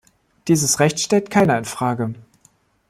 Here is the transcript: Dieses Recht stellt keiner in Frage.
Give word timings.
Dieses 0.47 0.79
Recht 0.79 0.99
stellt 0.99 1.29
keiner 1.29 1.59
in 1.59 1.65
Frage. 1.65 2.15